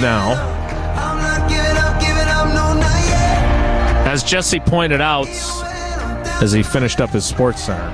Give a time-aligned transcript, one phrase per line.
[0.00, 0.32] now.
[4.06, 5.28] As Jesse pointed out
[6.42, 7.90] as he finished up his sports center,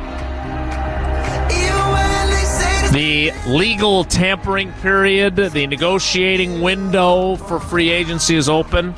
[2.93, 8.95] the legal tampering period, the negotiating window for free agency is open.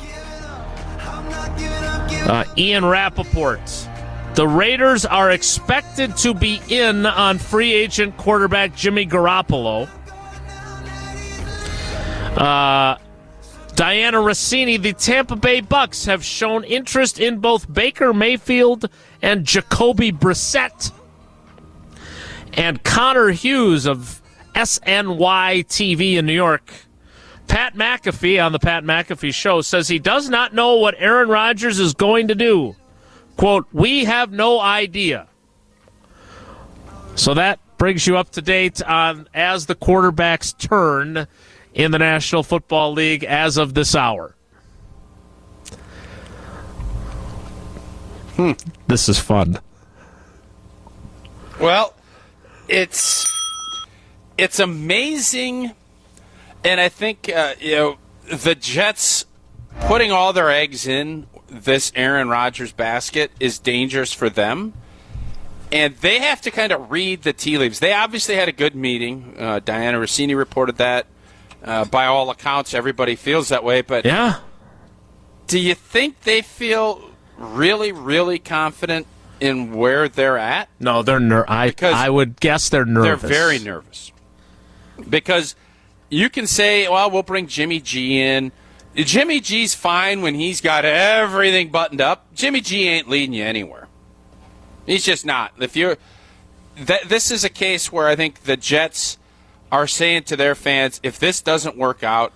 [2.27, 3.61] Uh, Ian Rapoport.
[4.33, 9.89] The Raiders are expected to be in on free agent quarterback Jimmy Garoppolo.
[12.35, 12.97] Uh,
[13.75, 18.89] Dianna Russini, the Tampa Bay Bucks have shown interest in both Baker Mayfield
[19.21, 20.91] and Jacoby Brissett.
[22.53, 24.21] And Connor Hughes of
[24.55, 26.71] SNY TV in New York.
[27.47, 31.79] Pat McAfee on the Pat McAfee show says he does not know what Aaron Rodgers
[31.79, 32.75] is going to do.
[33.37, 35.27] Quote, we have no idea.
[37.15, 41.27] So that brings you up to date on as the quarterback's turn
[41.75, 44.33] in the National Football League as of this hour.
[48.37, 48.53] Hmm.
[48.87, 49.59] This is fun.
[51.59, 51.93] Well,
[52.67, 53.31] it's
[54.37, 55.71] it's amazing,
[56.63, 57.97] and I think uh, you know
[58.29, 59.25] the Jets
[59.81, 64.73] putting all their eggs in this Aaron Rodgers basket is dangerous for them.
[65.71, 67.79] And they have to kind of read the tea leaves.
[67.79, 69.35] They obviously had a good meeting.
[69.37, 71.07] Uh, Dianna Russini reported that.
[71.65, 73.81] Uh, by all accounts, everybody feels that way.
[73.81, 74.39] But yeah,
[75.47, 79.07] do you think they feel really, really confident
[79.39, 80.69] in where they're at?
[80.79, 83.21] No, they're ner- I, I would guess they're nervous.
[83.21, 84.11] They're very nervous
[85.09, 85.55] because
[86.09, 88.51] you can say, "Well, we'll bring Jimmy G in."
[88.95, 92.33] Jimmy G's fine when he's got everything buttoned up.
[92.33, 93.87] Jimmy G ain't leading you anywhere.
[94.85, 95.51] He's just not.
[95.59, 95.97] If you're,
[96.77, 99.17] th- this is a case where I think the Jets
[99.71, 102.31] are saying to their fans, if this doesn't work out,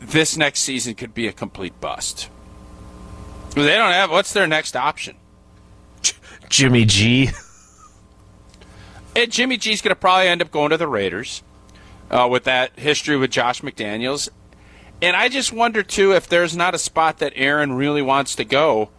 [0.00, 2.28] this next season could be a complete bust.
[3.54, 4.10] They don't have.
[4.10, 5.16] What's their next option?
[6.48, 7.30] Jimmy G.
[9.14, 11.42] And Jimmy G's going to probably end up going to the Raiders
[12.10, 14.28] uh, with that history with Josh McDaniels.
[15.02, 18.44] And I just wonder, too, if there's not a spot that Aaron really wants to
[18.44, 18.90] go.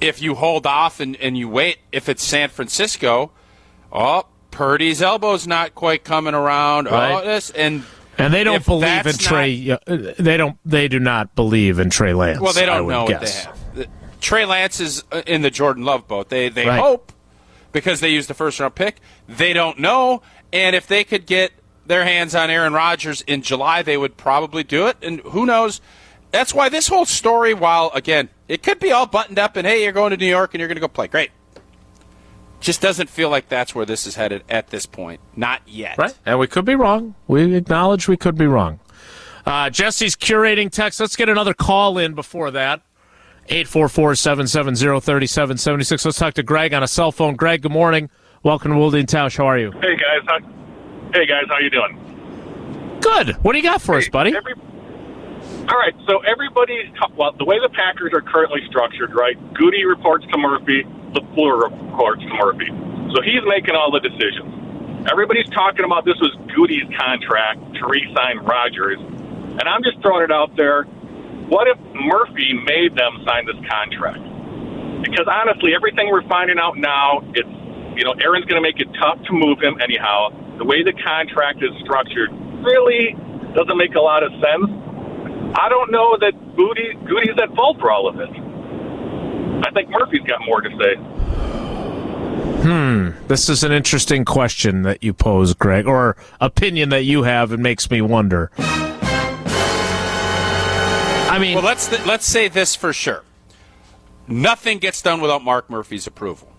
[0.00, 3.30] If you hold off and, and you wait, if it's San Francisco,
[3.92, 6.84] oh, Purdy's elbow's not quite coming around.
[6.84, 7.12] Right.
[7.12, 7.82] Oh, this and
[8.18, 9.64] and they don't believe in Trey.
[9.64, 10.56] Not, they don't.
[10.64, 12.40] They do not believe in Trey Lance.
[12.40, 13.46] Well, they don't know guess.
[13.46, 13.90] what they have.
[14.20, 16.28] Trey Lance is uh, in the Jordan Love boat.
[16.28, 16.78] They they right.
[16.78, 17.12] hope
[17.72, 19.00] because they used the first round pick.
[19.26, 21.52] They don't know, and if they could get
[21.86, 24.96] their hands on Aaron Rodgers in July, they would probably do it.
[25.02, 25.80] And who knows?
[26.30, 29.82] That's why this whole story, while again, it could be all buttoned up and hey,
[29.82, 31.08] you're going to New York and you're going to go play.
[31.08, 31.30] Great.
[32.62, 35.20] Just doesn't feel like that's where this is headed at this point.
[35.34, 35.98] Not yet.
[35.98, 36.16] Right.
[36.24, 37.16] And we could be wrong.
[37.26, 38.78] We acknowledge we could be wrong.
[39.44, 41.00] Uh, Jesse's curating text.
[41.00, 42.80] Let's get another call in before that.
[43.48, 46.04] 844 770 3776.
[46.04, 47.34] Let's talk to Greg on a cell phone.
[47.34, 48.08] Greg, good morning.
[48.44, 49.36] Welcome to Wilde and Tausch.
[49.36, 49.72] How are you?
[49.72, 50.22] Hey, guys.
[50.26, 50.38] How,
[51.12, 51.44] hey, guys.
[51.48, 52.98] How you doing?
[53.00, 53.30] Good.
[53.42, 54.36] What do you got for hey, us, buddy?
[54.36, 55.94] Every, all right.
[56.06, 59.36] So everybody, well, the way the Packers are currently structured, right?
[59.54, 60.86] Goody reports to Murphy.
[61.14, 62.68] LaFleur reports to Murphy.
[63.14, 65.08] So he's making all the decisions.
[65.10, 70.32] Everybody's talking about this was Goody's contract to re-sign Rodgers, and I'm just throwing it
[70.32, 70.84] out there.
[71.50, 74.22] What if Murphy made them sign this contract?
[75.02, 77.50] Because honestly, everything we're finding out now, it's
[77.98, 80.30] you know Aaron's going to make it tough to move him anyhow.
[80.56, 82.30] The way the contract is structured
[82.62, 83.12] really
[83.52, 84.70] doesn't make a lot of sense.
[85.58, 88.30] I don't know that Goody Goody's at fault for all of it.
[89.64, 90.96] I think Murphy's got more to say.
[92.62, 93.10] Hmm.
[93.26, 97.50] This is an interesting question that you pose, Greg, or opinion that you have.
[97.52, 98.50] and makes me wonder.
[101.32, 103.24] I mean, well, let's th- let's say this for sure.
[104.28, 106.52] Nothing gets done without Mark Murphy's approval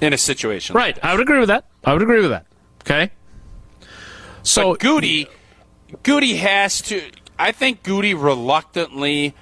[0.00, 0.74] in a situation.
[0.74, 0.94] Right.
[0.96, 1.66] Like I would agree with that.
[1.84, 2.46] I would agree with that.
[2.82, 3.10] Okay.
[4.42, 5.28] So but Goody,
[6.02, 7.02] Goody has to.
[7.38, 9.34] I think Goody reluctantly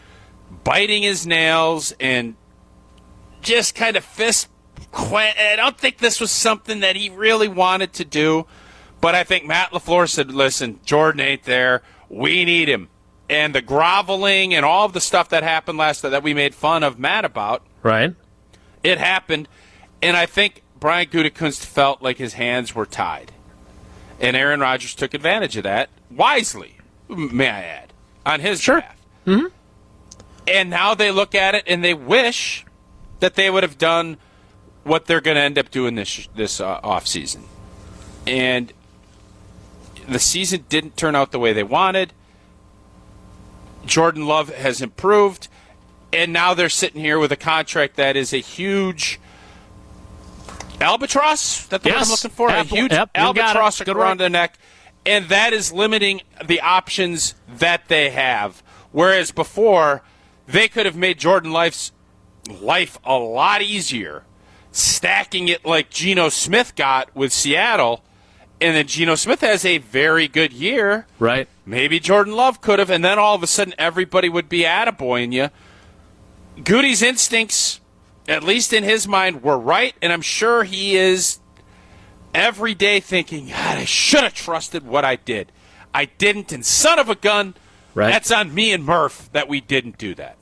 [0.64, 2.36] biting his nails and
[3.42, 4.48] just kind of fist.
[4.94, 8.46] I don't think this was something that he really wanted to do,
[9.00, 11.82] but I think Matt LaFleur said, "Listen, Jordan ain't there.
[12.08, 12.88] We need him."
[13.28, 16.82] And the groveling and all of the stuff that happened last that we made fun
[16.82, 18.14] of Matt about, right?
[18.82, 19.48] It happened,
[20.02, 23.32] and I think Brian Gutekunst felt like his hands were tied,
[24.20, 26.76] and Aaron Rodgers took advantage of that wisely.
[27.08, 27.92] May I add,
[28.26, 28.76] on his sure.
[28.76, 28.96] behalf.
[29.26, 29.46] Mm-hmm.
[30.48, 32.64] And now they look at it and they wish
[33.22, 34.16] that they would have done
[34.84, 37.44] what they're going to end up doing this this uh, off season.
[38.26, 38.72] and
[40.08, 42.12] the season didn't turn out the way they wanted.
[43.86, 45.46] Jordan Love has improved,
[46.12, 49.20] and now they're sitting here with a contract that is a huge
[50.80, 51.66] albatross.
[51.66, 52.06] That's what Yes.
[52.06, 52.50] I'm looking for.
[52.50, 53.38] Apple- a huge yep, you got it.
[53.40, 54.58] albatross around the neck,
[55.06, 58.62] and that is limiting the options that they have.
[58.90, 60.02] Whereas before,
[60.46, 61.92] they could have made Jordan life's
[62.48, 64.24] life a lot easier,
[64.70, 68.02] stacking it like Geno Smith got with Seattle,
[68.60, 71.06] and then Geno Smith has a very good year.
[71.18, 71.48] Right.
[71.66, 75.32] Maybe Jordan Love could have, and then all of a sudden everybody would be attaboying
[75.32, 75.48] you.
[76.62, 77.80] Goody's instincts,
[78.28, 81.38] at least in his mind, were right, and I'm sure he is
[82.34, 85.52] every day thinking, God, I should have trusted what I did.
[85.94, 87.54] I didn't, and son of a gun,
[87.94, 88.10] Right.
[88.10, 90.36] that's on me and Murph that we didn't do that.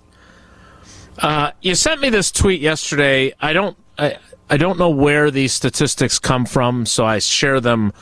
[1.20, 3.32] Uh, you sent me this tweet yesterday.
[3.40, 3.76] I don't.
[3.99, 4.17] I,
[4.49, 7.93] I don't know where these statistics come from, so I share them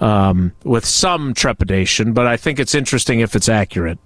[0.00, 2.12] um, with some trepidation.
[2.12, 3.98] But I think it's interesting if it's accurate.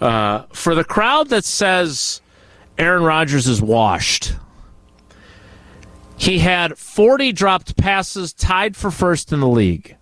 [0.00, 2.22] Uh, for the crowd that says
[2.78, 4.34] Aaron Rodgers is washed,
[6.16, 9.96] he had 40 dropped passes, tied for first in the league.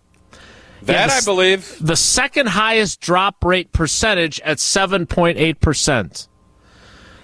[0.82, 1.76] That the- I believe.
[1.80, 6.28] The second highest drop rate percentage at 7.8%.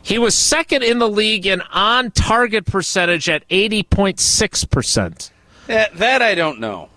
[0.02, 5.30] He was second in the league in on target percentage at 80.6%.
[5.68, 6.88] That, that I don't know.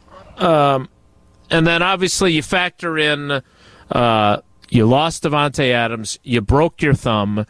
[1.50, 3.44] And then obviously you factor in
[3.92, 7.46] uh, you lost Davante Adams, you broke your thumb.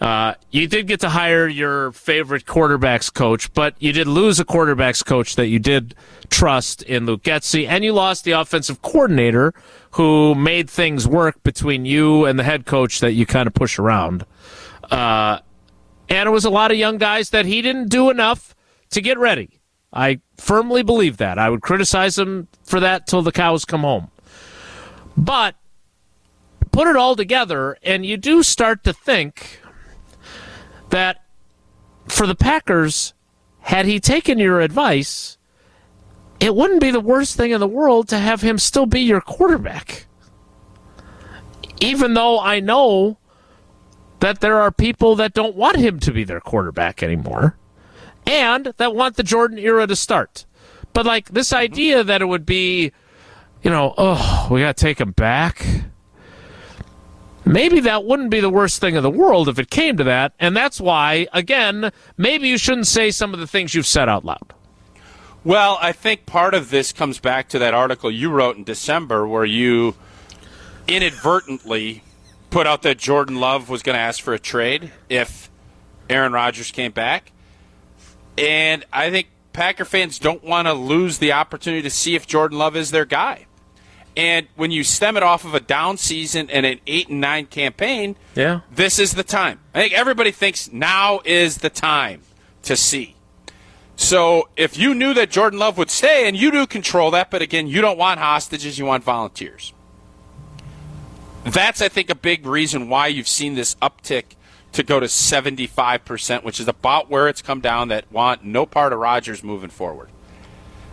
[0.00, 4.44] Uh, you did get to hire your favorite quarterbacks coach, but you did lose a
[4.44, 5.94] quarterbacks coach that you did
[6.30, 9.54] trust in Luke Getsy, and you lost the offensive coordinator
[9.92, 13.76] who made things work between you and the head coach that you kind of push
[13.76, 14.24] around.
[14.90, 15.40] Uh,
[16.08, 18.54] and it was a lot of young guys that he didn't do enough
[18.90, 19.60] to get ready.
[19.92, 21.38] I firmly believe that.
[21.38, 24.10] I would criticize him for that till the cows come home.
[25.16, 25.56] But
[26.72, 29.60] put it all together, and you do start to think
[30.90, 31.24] that
[32.06, 33.14] for the Packers,
[33.60, 35.36] had he taken your advice,
[36.40, 39.20] it wouldn't be the worst thing in the world to have him still be your
[39.20, 40.06] quarterback.
[41.80, 43.18] Even though I know
[44.20, 47.56] that there are people that don't want him to be their quarterback anymore
[48.26, 50.44] and that want the Jordan era to start.
[50.92, 51.62] But like this mm-hmm.
[51.62, 52.92] idea that it would be,
[53.62, 55.64] you know, oh, we got to take him back.
[57.44, 60.34] Maybe that wouldn't be the worst thing in the world if it came to that.
[60.38, 64.24] And that's why, again, maybe you shouldn't say some of the things you've said out
[64.24, 64.52] loud.
[65.44, 69.26] Well, I think part of this comes back to that article you wrote in December
[69.26, 69.94] where you
[70.86, 72.02] inadvertently
[72.50, 75.50] put out that Jordan Love was going to ask for a trade if
[76.08, 77.32] Aaron Rodgers came back.
[78.36, 82.58] And I think Packer fans don't want to lose the opportunity to see if Jordan
[82.58, 83.46] Love is their guy.
[84.16, 87.46] And when you stem it off of a down season and an 8 and 9
[87.46, 88.60] campaign, Yeah.
[88.72, 89.60] this is the time.
[89.74, 92.22] I think everybody thinks now is the time
[92.62, 93.14] to see.
[93.94, 97.42] So if you knew that Jordan Love would stay, and you do control that, but
[97.42, 99.72] again, you don't want hostages, you want volunteers.
[101.52, 104.36] That's, I think, a big reason why you've seen this uptick
[104.72, 108.92] to go to 75%, which is about where it's come down that want no part
[108.92, 110.10] of Rodgers moving forward.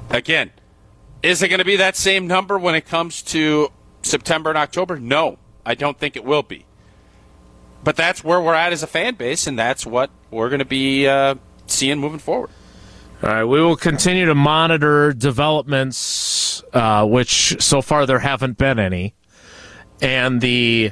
[0.09, 0.51] Again,
[1.23, 3.71] is it going to be that same number when it comes to
[4.01, 4.99] September and October?
[4.99, 6.65] No, I don't think it will be.
[7.83, 10.65] But that's where we're at as a fan base, and that's what we're going to
[10.65, 11.35] be uh,
[11.67, 12.49] seeing moving forward.
[13.23, 18.77] All right, we will continue to monitor developments, uh, which so far there haven't been
[18.77, 19.15] any,
[20.05, 20.91] and the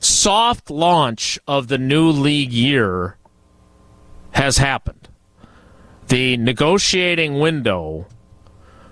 [0.00, 3.16] soft launch of the new league year
[4.32, 5.08] has happened.
[6.08, 8.06] The negotiating window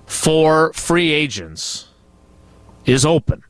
[0.07, 1.89] for free agents
[2.87, 3.43] is open.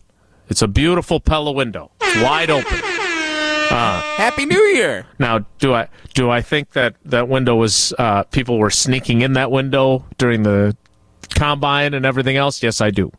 [0.49, 1.93] It's a beautiful Pella window.
[2.01, 2.79] It's wide open.
[4.17, 5.07] Happy New Year.
[5.21, 9.35] Now, do I do I think that that window was uh, people were sneaking in
[9.35, 10.77] that window during the
[11.37, 12.63] combine and everything else?
[12.63, 13.13] Yes, I do.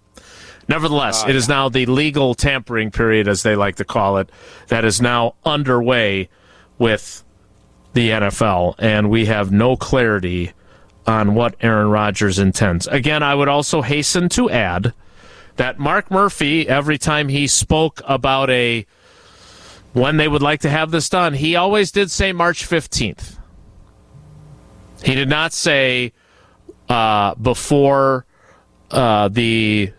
[0.70, 4.30] Nevertheless, it is now the legal tampering period, as they like to call it,
[4.68, 6.30] that is now underway
[6.78, 7.24] with
[7.94, 10.54] the NFL, and we have no clarity
[11.08, 12.86] on what Aaron Rodgers intends.
[12.86, 14.94] Again, I would also hasten to add
[15.56, 18.86] that Mark Murphy, every time he spoke about a
[19.94, 23.40] when they would like to have this done, he always did say March 15th.
[25.04, 26.14] He did not say
[26.88, 28.28] uh, before
[28.92, 29.92] uh, the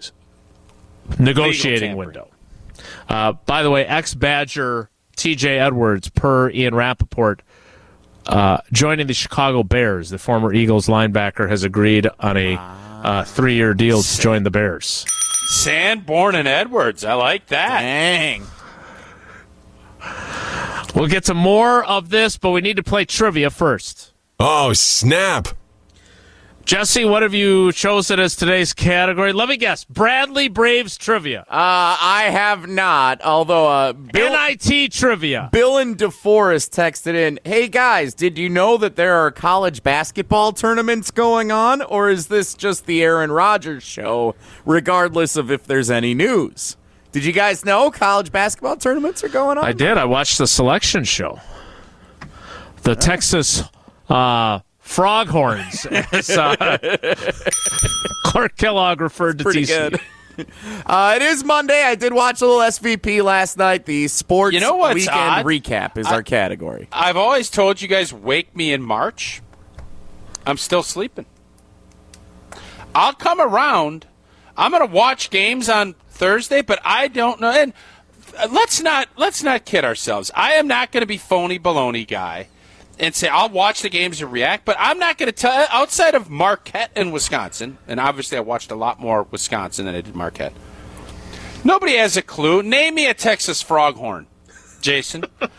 [1.19, 2.29] negotiating window.
[3.09, 7.43] Uh, by the way, ex Badger TJ Edwards, per Ian Rapoport,
[8.26, 13.75] uh, joining the Chicago Bears, the former Eagles linebacker, has agreed on a uh, three-year
[13.75, 15.05] deal to join the Bears.
[15.62, 17.05] Sanborn and Edwards.
[17.05, 17.81] I like that.
[17.81, 18.47] Dang.
[20.95, 24.12] We'll get to more of this, but we need to play trivia first.
[24.38, 25.49] Oh, snap.
[26.71, 29.33] Jesse, what have you chosen as today's category?
[29.33, 29.83] Let me guess.
[29.83, 31.41] Bradley Braves trivia.
[31.41, 35.49] Uh, I have not, although uh, Bill, NIT trivia.
[35.50, 40.53] Bill and DeForest texted in, Hey guys, did you know that there are college basketball
[40.53, 41.83] tournaments going on?
[41.83, 46.77] Or is this just the Aaron Rodgers show, regardless of if there's any news?
[47.11, 49.65] Did you guys know college basketball tournaments are going on?
[49.65, 49.99] I did.
[49.99, 51.41] I watched the selection show.
[52.83, 53.65] The Texas
[54.09, 56.78] uh, Froghorns, as uh,
[58.25, 59.90] Clark Kellogg referred to Pretty TCU.
[59.90, 60.00] good.
[60.85, 61.82] Uh, it is Monday.
[61.85, 63.85] I did watch a little SVP last night.
[63.85, 65.44] The sports You know what's weekend odd?
[65.47, 66.88] recap is our category.
[66.90, 69.42] I've always told you guys, wake me in March.
[70.44, 71.26] I'm still sleeping.
[72.92, 74.06] I'll come around.
[74.56, 77.50] I'm going to watch games on Thursday, but I don't know.
[77.50, 77.73] And
[78.50, 80.32] let's not let's not kid ourselves.
[80.35, 82.49] I am not going to be phony baloney guy
[83.00, 86.14] and say I'll watch the games and react, but I'm not going to tell outside
[86.14, 87.78] of Marquette and Wisconsin.
[87.88, 90.52] And obviously, I watched a lot more Wisconsin than I did Marquette.
[91.64, 92.62] Nobody has a clue.
[92.62, 94.26] Name me a Texas Froghorn,
[94.80, 95.25] Jason.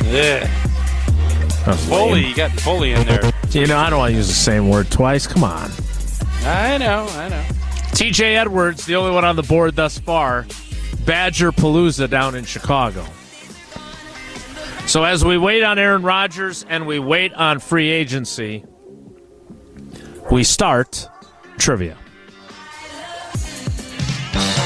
[0.05, 0.41] Yeah.
[1.65, 2.29] That Fully, lame.
[2.29, 3.31] you got fully in there.
[3.49, 5.25] You know, I don't want to use the same word twice.
[5.25, 5.71] Come on.
[6.43, 7.43] I know, I know.
[7.93, 10.45] TJ Edwards, the only one on the board thus far.
[11.05, 13.03] Badger Palooza down in Chicago.
[14.85, 18.63] So as we wait on Aaron Rodgers and we wait on free agency,
[20.31, 21.09] we start
[21.57, 21.97] trivia.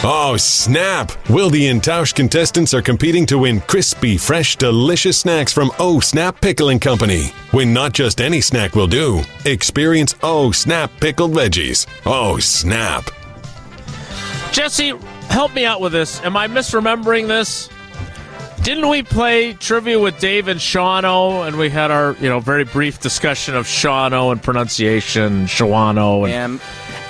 [0.07, 1.11] Oh, snap!
[1.31, 6.39] Wilde and Tausch contestants are competing to win crispy, fresh, delicious snacks from Oh Snap
[6.41, 7.33] Pickling Company.
[7.51, 9.23] Win not just any snack will do.
[9.45, 11.87] Experience Oh Snap Pickled Veggies.
[12.05, 13.09] Oh, snap!
[14.51, 14.93] Jesse,
[15.29, 16.21] help me out with this.
[16.21, 17.67] Am I misremembering this?
[18.61, 22.63] Didn't we play trivia with Dave and Shawano, and we had our you know very
[22.63, 26.61] brief discussion of Shawano and pronunciation, Shawano, and, And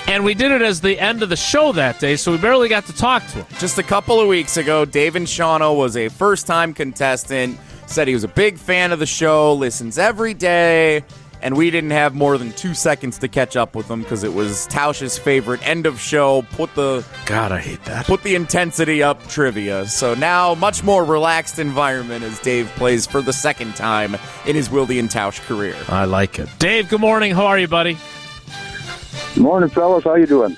[0.08, 2.68] and we did it as the end of the show that day, so we barely
[2.68, 3.46] got to talk to him.
[3.58, 8.08] just a couple of weeks ago, Dave and Shawno was a first time contestant, said
[8.08, 11.04] he was a big fan of the show, listens every day,
[11.42, 14.32] and we didn't have more than two seconds to catch up with him because it
[14.32, 18.06] was Tausch's favorite end of show, put the God, I hate that.
[18.06, 19.86] put the intensity up trivia.
[19.86, 24.70] So now much more relaxed environment as Dave plays for the second time in his
[24.70, 25.76] Wilde and Tausch career.
[25.88, 26.48] I like it.
[26.58, 27.32] Dave, good morning.
[27.32, 27.98] How are you, buddy?
[29.36, 30.04] Morning, fellas.
[30.04, 30.56] How you doing?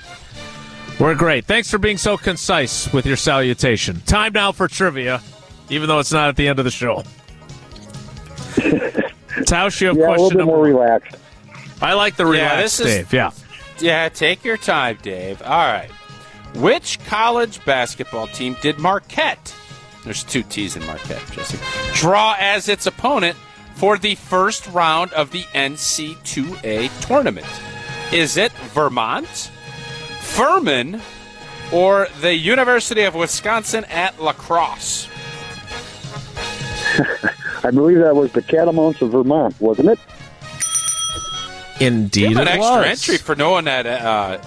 [1.01, 1.45] We're great.
[1.45, 4.01] Thanks for being so concise with your salutation.
[4.03, 5.21] Time now for trivia,
[5.69, 7.03] even though it's not at the end of the show.
[9.45, 10.79] Tausch, you have Yeah, a little bit more number.
[10.81, 11.17] relaxed.
[11.81, 13.13] I like the Yeah, relaxed this is- Dave.
[13.13, 13.31] Yeah.
[13.81, 15.41] Yeah, take your time, Dave.
[15.43, 15.91] All right.
[16.57, 19.55] Which college basketball team did Marquette?
[20.05, 21.59] There's two T's in Marquette, Jesse.
[21.95, 23.37] Draw as its opponent
[23.77, 27.47] for the first round of the NC2A tournament?
[28.13, 29.27] Is it Vermont,
[30.21, 31.01] Furman,
[31.73, 35.09] or the University of Wisconsin at La Crosse?
[37.65, 39.99] I believe that was the Catamounts of Vermont, wasn't it?
[41.81, 42.87] Indeed, An it extra was.
[42.87, 44.39] entry for knowing that uh,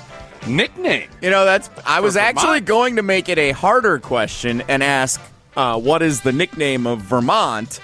[0.48, 1.10] nickname.
[1.22, 1.70] You know, that's.
[1.86, 5.22] I was For actually going to make it a harder question and ask,
[5.56, 7.80] uh, "What is the nickname of Vermont?"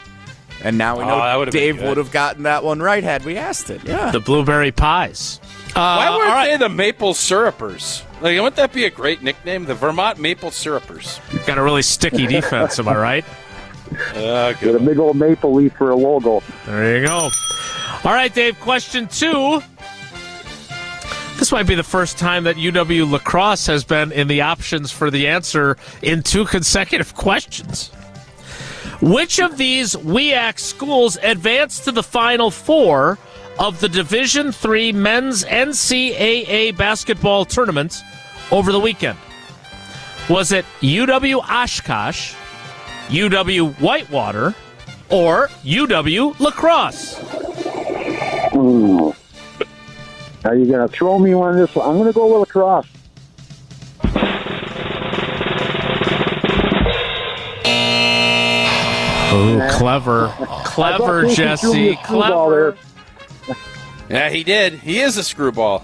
[0.64, 3.38] And now we Oh, know that Dave would have gotten that one right had we
[3.38, 3.84] asked it.
[3.86, 4.10] Yeah.
[4.12, 5.40] the blueberry pies.
[5.76, 6.50] Uh, Why all weren't right.
[6.52, 8.04] they the Maple Syrupers?
[8.22, 9.66] Like, wouldn't that be a great nickname?
[9.66, 11.20] The Vermont Maple Syrupers.
[11.46, 13.26] Got a really sticky defense, am I right?
[14.16, 16.42] Uh, With a big old maple leaf for a logo.
[16.66, 17.30] There you go.
[18.04, 19.62] All right, Dave, question two.
[21.38, 24.92] This might be the first time that UW La Crosse has been in the options
[24.92, 27.90] for the answer in two consecutive questions.
[29.02, 33.20] Which of these WIAC schools advanced to the Final Four
[33.60, 38.02] of the Division Three Men's NCAA basketball tournament
[38.52, 39.18] over the weekend?
[40.30, 42.34] Was it UW Oshkosh,
[43.08, 44.54] UW Whitewater,
[45.10, 47.18] or UW La Crosse?
[50.46, 51.88] Are you going to throw me on this one?
[51.90, 52.88] I'm going to go with lacrosse.
[59.30, 60.28] Oh, clever.
[60.64, 61.90] Clever, I thought Casey threw me Jesse.
[61.90, 62.04] a there.
[62.06, 62.78] Clever.
[64.10, 64.74] Yeah, he did.
[64.74, 65.84] He is a screwball.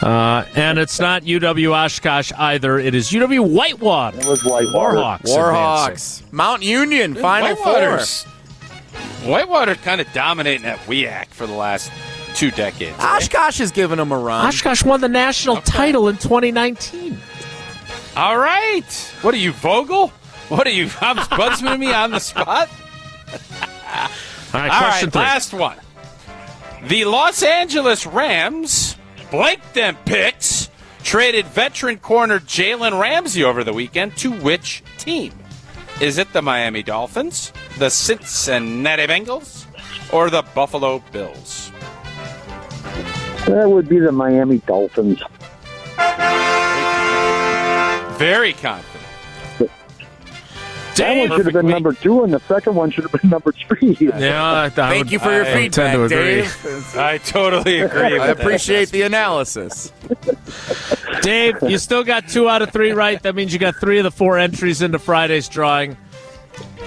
[0.00, 2.78] Uh, and it's not UW Oshkosh either.
[2.78, 4.18] It is UW Whitewater.
[4.18, 4.98] It was Whitewater.
[4.98, 5.22] Warhawks.
[5.24, 7.64] Warhawks, Mount Union, Final Four.
[7.72, 8.24] Whitewater's,
[9.24, 11.90] Whitewater kind of dominating at WIAC for the last
[12.34, 12.96] two decades.
[13.00, 13.16] eh?
[13.16, 14.46] Oshkosh has given them a run.
[14.46, 17.18] Oshkosh won the national title in 2019.
[18.16, 19.14] All right.
[19.22, 20.08] What are you, Vogel?
[20.48, 22.68] What are you, ombudsman me on the spot?
[23.32, 25.22] All right, All question right, three.
[25.22, 25.76] last one.
[26.82, 28.96] The Los Angeles Rams,
[29.30, 30.70] blanked them picks,
[31.02, 35.32] traded veteran corner Jalen Ramsey over the weekend to which team?
[36.00, 39.64] Is it the Miami Dolphins, the Cincinnati Bengals,
[40.12, 41.72] or the Buffalo Bills?
[43.46, 45.22] That would be the Miami Dolphins.
[48.18, 48.95] Very confident.
[50.96, 53.52] That one should have been number two, and the second one should have been number
[53.52, 53.96] three.
[54.16, 56.34] Yeah, I- I Thank would- you for your I tend to feedback, agree.
[56.42, 56.96] Dave.
[56.96, 58.18] I totally agree.
[58.20, 59.92] I appreciate the analysis.
[61.22, 63.22] Dave, you still got two out of three right.
[63.22, 65.96] That means you got three of the four entries into Friday's drawing.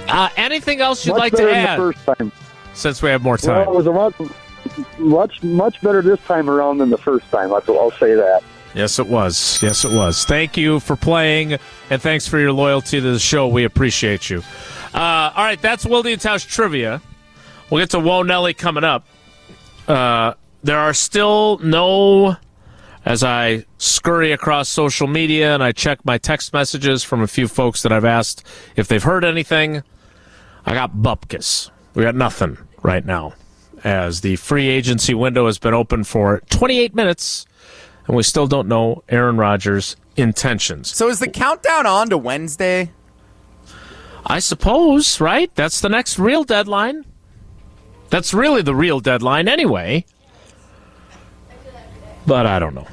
[0.07, 2.31] Uh, anything else you'd much like better to than add the first time.
[2.73, 3.55] since we have more time.
[3.57, 3.73] Well, time?
[3.73, 4.13] it was a lot,
[4.99, 7.53] much, much better this time around than the first time.
[7.53, 8.43] I'll, I'll say that.
[8.79, 9.61] Yes, it was.
[9.61, 10.23] Yes, it was.
[10.23, 11.57] Thank you for playing,
[11.89, 13.45] and thanks for your loyalty to the show.
[13.45, 14.41] We appreciate you.
[14.93, 17.01] Uh, all right, that's and Tausch trivia.
[17.69, 19.05] We'll get to Whoa Nelly coming up.
[19.85, 22.37] Uh, there are still no,
[23.03, 27.49] as I scurry across social media and I check my text messages from a few
[27.49, 29.83] folks that I've asked if they've heard anything.
[30.65, 31.69] I got bupkis.
[31.95, 33.33] We got nothing right now,
[33.83, 37.45] as the free agency window has been open for 28 minutes
[38.09, 40.91] and we still don't know Aaron Rodgers' intentions.
[40.91, 42.91] So is the countdown on to Wednesday?
[44.25, 45.53] I suppose, right?
[45.53, 47.05] That's the next real deadline.
[48.09, 50.05] That's really the real deadline anyway.
[52.25, 52.87] But I don't know.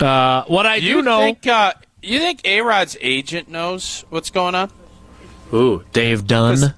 [0.00, 1.20] Uh, what I do you know.
[1.20, 4.70] think uh, you think A Rod's agent knows what's going on?
[5.52, 6.72] Ooh, Dave Dunn.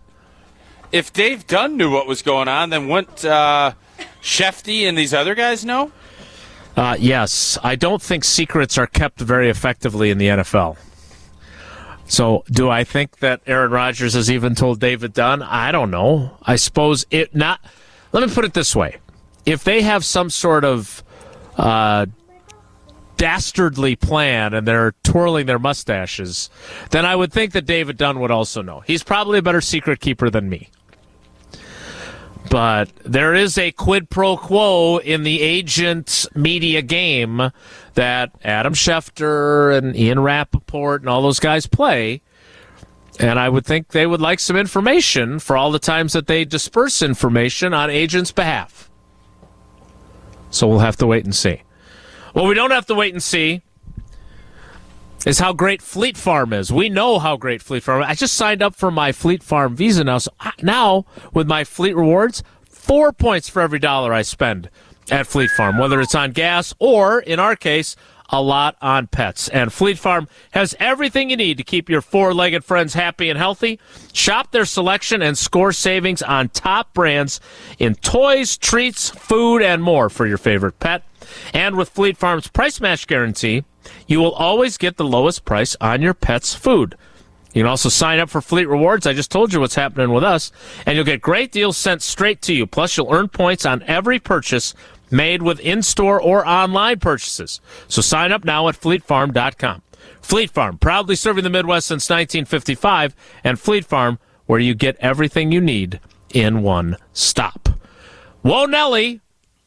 [0.90, 3.74] If Dave Dunn knew what was going on, then wouldn't uh,
[4.20, 5.92] Shefty and these other guys know?
[6.76, 10.76] Uh, yes, I don't think secrets are kept very effectively in the NFL.
[12.08, 15.42] So, do I think that Aaron Rodgers has even told David Dunn?
[15.42, 16.36] I don't know.
[16.42, 17.60] I suppose it not.
[18.12, 18.98] Let me put it this way:
[19.44, 21.02] if they have some sort of
[21.56, 22.06] uh,
[23.16, 26.50] dastardly plan and they're twirling their mustaches,
[26.90, 28.80] then I would think that David Dunn would also know.
[28.80, 30.68] He's probably a better secret keeper than me.
[32.56, 37.50] But there is a quid pro quo in the agent media game
[37.92, 42.22] that Adam Schefter and Ian Rapoport and all those guys play.
[43.20, 46.46] And I would think they would like some information for all the times that they
[46.46, 48.90] disperse information on agents' behalf.
[50.48, 51.60] So we'll have to wait and see.
[52.32, 53.60] Well, we don't have to wait and see
[55.26, 56.72] is how great Fleet Farm is.
[56.72, 58.00] We know how great Fleet Farm.
[58.00, 58.08] Is.
[58.08, 60.18] I just signed up for my Fleet Farm Visa now.
[60.18, 64.70] So I- now with my Fleet Rewards, four points for every dollar I spend
[65.10, 67.96] at Fleet Farm, whether it's on gas or in our case
[68.30, 69.48] a lot on pets.
[69.48, 73.38] And Fleet Farm has everything you need to keep your four legged friends happy and
[73.38, 73.78] healthy.
[74.12, 77.40] Shop their selection and score savings on top brands
[77.78, 81.02] in toys, treats, food, and more for your favorite pet.
[81.54, 83.64] And with Fleet Farm's price match guarantee,
[84.06, 86.96] you will always get the lowest price on your pet's food.
[87.52, 89.06] You can also sign up for Fleet Rewards.
[89.06, 90.52] I just told you what's happening with us.
[90.84, 92.66] And you'll get great deals sent straight to you.
[92.66, 94.74] Plus, you'll earn points on every purchase
[95.10, 97.60] made with in-store or online purchases.
[97.88, 99.82] So sign up now at fleetfarm.com.
[100.20, 105.52] Fleet Farm, proudly serving the Midwest since 1955, and Fleet Farm, where you get everything
[105.52, 106.00] you need
[106.34, 107.68] in one stop.
[108.42, 109.20] Whoa Nelly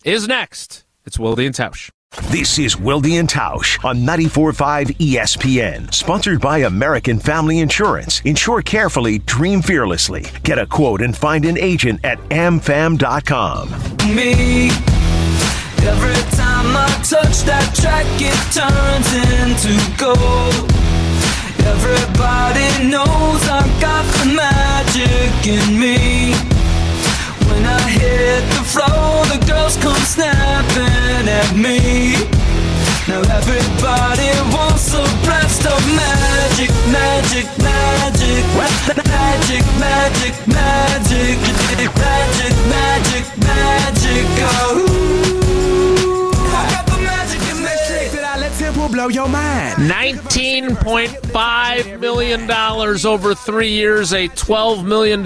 [0.03, 0.83] is next.
[1.05, 1.89] It's Wilde and Tausch.
[2.17, 8.19] This is Wilde and Tausch on 94.5 ESPN, sponsored by American Family Insurance.
[8.25, 10.25] Insure carefully, dream fearlessly.
[10.43, 13.69] Get a quote and find an agent at amfam.com.
[14.15, 14.69] me.
[15.85, 20.71] Every time I touch that track, it turns into gold.
[21.67, 26.58] Everybody knows I got the magic in me.
[27.89, 32.15] Hit the floor, the girls come snapping at me.
[33.07, 35.07] Now everybody wants a of
[35.97, 40.35] magic, magic, magic, magic, magic, magic,
[41.97, 44.25] magic, magic, magic.
[44.39, 44.85] Oh,
[46.99, 47.39] magic
[48.91, 49.75] blow your mind.
[49.89, 52.49] $19.5 million
[53.05, 55.23] over three years, a $12 million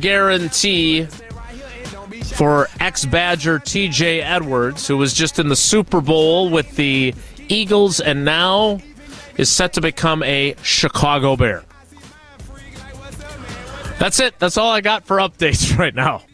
[0.00, 1.06] guarantee
[2.34, 7.14] for ex Badger TJ Edwards, who was just in the Super Bowl with the
[7.48, 8.80] Eagles and now
[9.36, 11.64] is set to become a Chicago Bear.
[13.98, 14.38] That's it.
[14.38, 16.24] That's all I got for updates right now.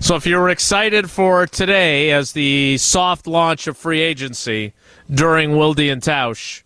[0.00, 4.74] So if you were excited for today as the soft launch of free agency
[5.10, 6.62] during Wilde and Tausch,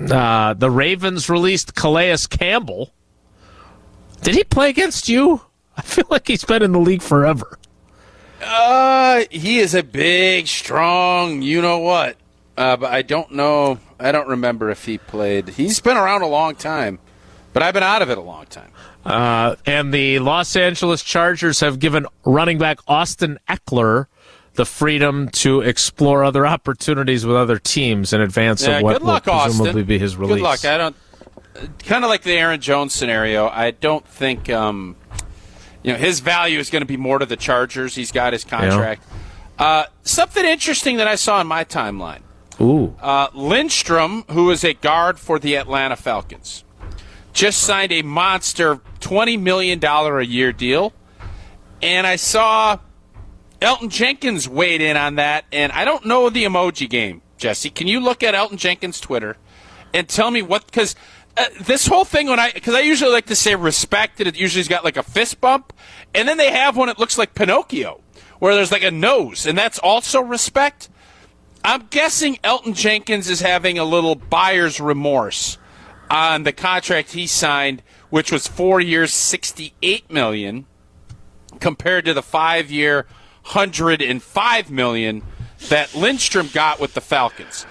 [0.00, 2.92] uh, the Ravens released Calais Campbell.
[4.22, 5.40] Did he play against you?
[5.76, 7.58] I feel like he's been in the league forever.
[8.42, 12.16] Uh, he is a big, strong, you know what.
[12.56, 13.78] Uh, but I don't know.
[14.00, 15.48] I don't remember if he played.
[15.50, 16.98] He's been around a long time,
[17.52, 18.70] but I've been out of it a long time.
[19.04, 24.06] Uh, and the Los Angeles Chargers have given running back Austin Ekeler
[24.54, 29.26] the freedom to explore other opportunities with other teams in advance Yeah, of what luck,
[29.26, 29.84] will presumably Austin.
[29.84, 30.36] be his release.
[30.36, 30.64] Good luck.
[30.64, 30.96] I don't.
[31.84, 33.48] Kind of like the Aaron Jones scenario.
[33.48, 34.48] I don't think.
[34.50, 34.96] Um,
[35.86, 37.94] you know, his value is going to be more to the Chargers.
[37.94, 39.04] He's got his contract.
[39.56, 42.22] Uh, something interesting that I saw in my timeline.
[42.60, 42.96] Ooh.
[43.00, 46.64] Uh, Lindstrom, who is a guard for the Atlanta Falcons,
[47.32, 50.92] just signed a monster $20 million a year deal.
[51.80, 52.78] And I saw
[53.62, 55.44] Elgton Jenkins weighed in on that.
[55.52, 57.70] And I don't know the emoji game, Jesse.
[57.70, 59.36] Can you look at Elgton Jenkins' Twitter
[59.94, 60.66] and tell me what?
[60.66, 60.96] Because
[61.60, 64.68] this whole thing, when I because I usually like to say respect, and it usually's
[64.68, 65.72] got like a fist bump,
[66.14, 68.00] and then they have one that looks like Pinocchio,
[68.38, 70.88] where there's like a nose, and that's also respect.
[71.64, 75.58] I'm guessing Elgton Jenkins is having a little buyer's remorse
[76.10, 80.66] on the contract he signed, which was four years, sixty-eight million,
[81.60, 83.06] compared to the five-year,
[83.42, 85.22] hundred and five million
[85.68, 87.66] that Lindstrom got with the Falcons.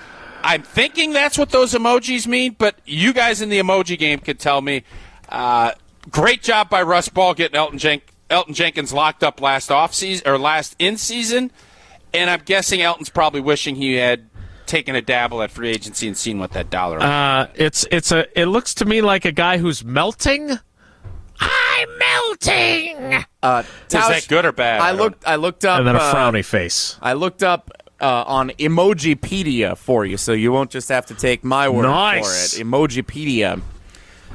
[0.46, 4.40] I'm thinking that's what those emojis mean, but you guys in the emoji game could
[4.40, 4.84] tell me.
[5.28, 5.72] Uh,
[6.12, 10.28] great job by Russ Ball getting Elgton, Jen- Elgton Jenkins locked up last off season
[10.28, 11.52] or last in season,
[12.14, 14.30] and I'm guessing Elgton's probably wishing he had
[14.68, 17.00] taken a dabble at free agency and seen what that dollar.
[17.02, 18.28] Uh, it's it's a.
[18.40, 20.60] It looks to me like a guy who's melting.
[21.40, 24.80] I'm melting, Uh, is that good or bad?
[24.82, 25.28] I looked.
[25.28, 25.80] I looked up.
[25.80, 26.98] and then a uh, frowny face.
[27.02, 27.72] I looked up
[28.06, 32.54] uh, on Emojipedia for you, so you won't just have to take my word Nice.
[32.54, 32.64] for it.
[32.64, 33.62] Emojipedia.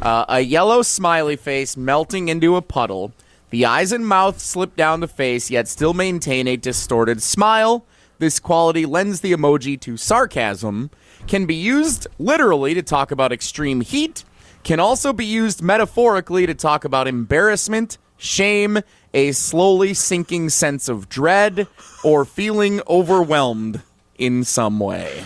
[0.03, 3.13] Uh, a yellow smiley face melting into a puddle.
[3.51, 7.85] The eyes and mouth slip down the face, yet still maintain a distorted smile.
[8.19, 10.91] This quality lends the emoji to sarcasm.
[11.29, 14.25] Can be used literally to talk about extreme heat.
[14.65, 18.81] Can also be used metaphorically to talk about embarrassment, shame,
[19.15, 21.67] a slowly sinking sense of dread,
[22.05, 23.83] or feeling overwhelmed
[24.19, 25.25] in some way.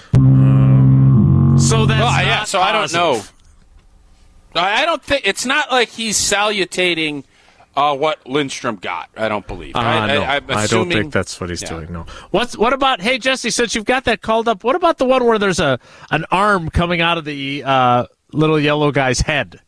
[1.59, 3.23] So that's Well, yeah, not so I don't know.
[4.55, 7.25] I I don't think it's not like he's salutating
[7.77, 9.09] uh, what Lindstrom got.
[9.17, 9.75] I don't believe.
[9.75, 11.71] Uh, I, no, I, I'm I don't think that's what he's Yeah.
[11.71, 11.93] doing.
[11.93, 12.07] No.
[12.31, 13.01] What's what about?
[13.01, 15.79] Hey Jesse, since you've got that called up, what about the one where there's a
[16.11, 19.61] an arm coming out of the uh, little yellow guy's head?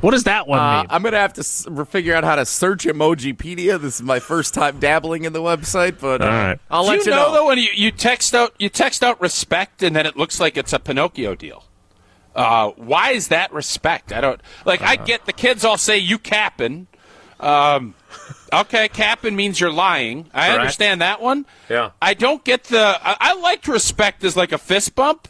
[0.00, 0.86] What does that one Uh, mean?
[0.90, 3.80] I'm gonna have to s- figure out how to search Emojipedia.
[3.80, 6.58] This is my first time dabbling in the website, but uh, All right.
[6.70, 7.32] I'll Do let you you know, know.
[7.34, 10.56] though when you, you text out you text out respect and then it looks like
[10.56, 11.64] it's a Pinocchio deal.
[12.34, 14.12] Uh, why is that respect?
[14.12, 14.80] I don't like.
[14.82, 16.86] I get the kids all say you capping.
[17.40, 17.94] Um,
[18.52, 20.30] okay, capping means you're lying.
[20.32, 20.60] I Correct.
[20.60, 21.44] understand that one.
[21.68, 21.90] Yeah.
[22.00, 22.98] I don't get the.
[23.02, 25.26] I, I liked respect as like a fist bump.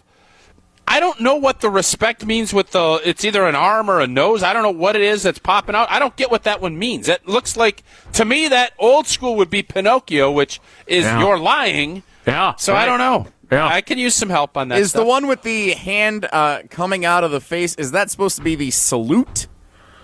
[0.91, 3.01] I don't know what the respect means with the.
[3.05, 4.43] It's either an arm or a nose.
[4.43, 5.89] I don't know what it is that's popping out.
[5.91, 7.09] I don't get what that one means.
[7.09, 11.21] It looks like to me that old school would be Pinocchio, which is Yeah.
[11.21, 12.03] you're lying.
[12.27, 12.55] yeah.
[12.57, 13.29] So I don't know.
[13.53, 13.67] Yeah.
[13.67, 14.79] I can use some help on that.
[14.81, 17.75] Is the one with the hand uh, coming out of the face?
[17.77, 19.47] Is that supposed to be the salute?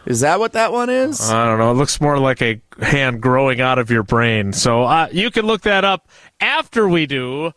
[0.04, 1.20] Is that what that one is?
[1.20, 1.72] I don't know.
[1.72, 4.52] It looks more like a hand growing out of your brain.
[4.52, 7.50] So uh, you can look that up after we do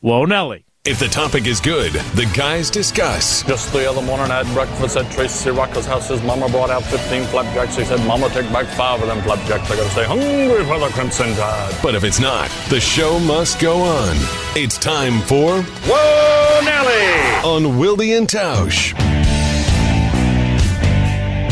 [0.00, 0.65] Whoa Nelly.
[0.88, 3.42] If the topic is good, the guys discuss.
[3.42, 6.08] Just the other morning, I had breakfast at Tracy Rocker's house.
[6.08, 7.74] His mama brought out 15 flapjacks.
[7.74, 9.68] He said, Mama, take back five of them flapjacks.
[9.68, 11.74] I gotta stay hungry for the Crimson Tide.
[11.82, 14.14] But if it's not, the show must go on.
[14.54, 17.66] It's time for Whoa, Nelly!
[17.66, 18.94] On Wildy and Tausch.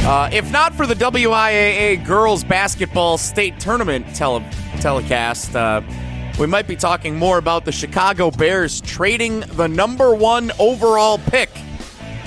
[0.06, 4.44] Uh, if not for the WIAA girls basketball state tournament tele-
[4.80, 5.80] telecast, uh,
[6.38, 11.50] we might be talking more about the Chicago Bears trading the number one overall pick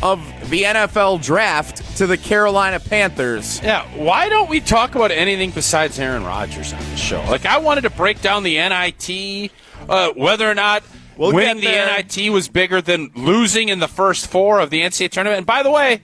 [0.02, 3.62] of the NFL draft to the Carolina Panthers.
[3.62, 7.22] Yeah, why don't we talk about anything besides Aaron Rodgers on the show?
[7.30, 9.52] Like, I wanted to break down the NIT,
[9.90, 10.84] uh, whether or not
[11.18, 15.10] We'll winning the NIT was bigger than losing in the first four of the NCAA
[15.10, 15.40] tournament.
[15.40, 16.02] And by the way,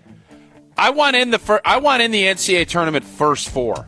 [0.78, 3.88] I want in the fir- I want in the NCAA tournament first four,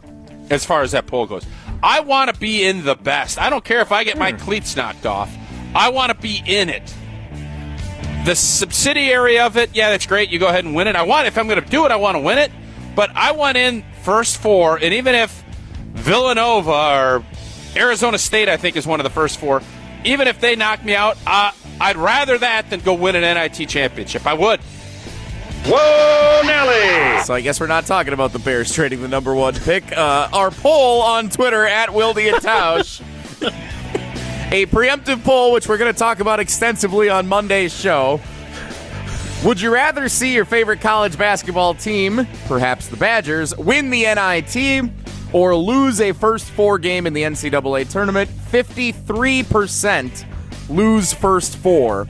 [0.51, 1.43] as far as that poll goes.
[1.85, 3.39] I want to be in the best.
[3.39, 5.31] I don't care if I get my cleats knocked off.
[5.75, 6.95] I want to be in it.
[8.25, 10.31] The subsidiary of it, yeah, that's great.
[10.31, 10.95] You go ahead and win it.
[10.95, 12.51] I want if I'm going to do it, I want to win it.
[12.95, 15.43] But I want in first four, and even if
[15.93, 17.25] Villanova or
[17.75, 19.61] Arizona State, I think, is one of the first four.
[20.03, 23.69] Even if they knock me out, uh, I'd rather that than go win an NIT
[23.69, 24.25] championship.
[24.25, 24.59] I would.
[25.67, 27.23] Whoa, Nelly!
[27.23, 29.91] So I guess we're not talking about the Bears trading the number one pick.
[29.91, 33.01] Uh, our poll on Twitter at Wildy and Tausch.
[34.51, 38.21] a preemptive poll, which we're going to talk about extensively on Monday's show.
[39.43, 44.91] Would you rather see your favorite college basketball team, perhaps the Badgers, win the NIT
[45.33, 48.29] or lose a first four game in the NCAA tournament?
[48.51, 50.25] 53%
[50.69, 52.07] lose first four,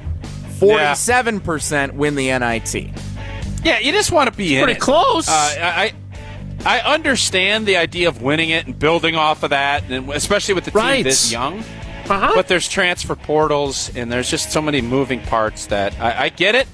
[0.59, 3.14] 47% win the NIT.
[3.65, 4.81] Yeah, you just want to be in Pretty it.
[4.81, 5.27] close.
[5.27, 5.93] Uh, I
[6.65, 10.65] I understand the idea of winning it and building off of that, and especially with
[10.65, 11.03] the team Right.
[11.03, 11.59] this young.
[12.07, 12.31] Uh-huh.
[12.35, 16.53] But there's transfer portals, and there's just so many moving parts that I, I get
[16.55, 16.67] it.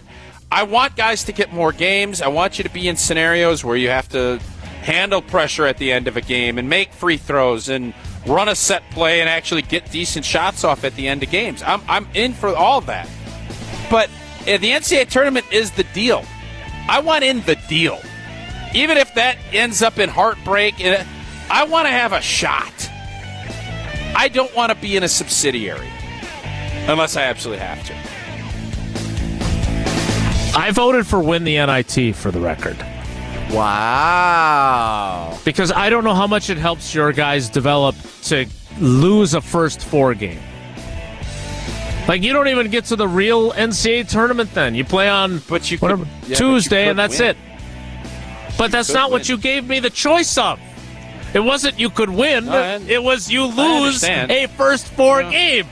[0.51, 2.21] I want guys to get more games.
[2.21, 4.39] I want you to be in scenarios where you have to
[4.81, 7.93] handle pressure at the end of a game and make free throws and
[8.27, 11.63] run a set play and actually get decent shots off at the end of games.
[11.63, 13.07] I'm, I'm in for all that.
[13.89, 14.09] But
[14.41, 16.25] uh, the NCAA tournament is the deal.
[16.89, 17.99] I want in the deal.
[18.73, 20.75] Even if that ends up in heartbreak,
[21.49, 22.89] I want to have a shot.
[24.15, 25.89] I don't want to be in a subsidiary
[26.87, 27.93] unless I absolutely have to.
[30.57, 32.77] I voted for win the NIT for the record
[33.51, 35.37] Wow.
[35.43, 38.45] because I don't know how much it helps your guys develop to
[38.79, 40.39] lose a first four game.
[42.07, 44.75] Like you don't even get to the real NCAA tournament then.
[44.75, 47.29] You play on But you could- whatever, yeah, but you Tuesday and that's win.
[47.29, 47.37] it.
[48.57, 50.59] But that's could not what you gave me the choice of.
[51.33, 52.45] It wasn't you could win.
[52.45, 55.67] No, I- it was you lose a first four game.